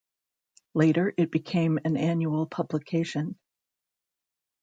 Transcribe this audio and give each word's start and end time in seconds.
Later, 0.73 1.13
it 1.15 1.29
became 1.29 1.77
an 1.85 1.95
annual 1.95 2.47
publication. 2.47 3.37